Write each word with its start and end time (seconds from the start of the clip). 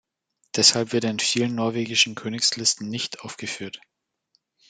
Deshalb 0.55 0.93
wird 0.93 1.03
er 1.03 1.11
in 1.11 1.19
vielen 1.19 1.53
norwegischen 1.53 2.15
Königslisten 2.15 2.89
nicht 2.89 3.21
aufgeführt. 3.21 3.79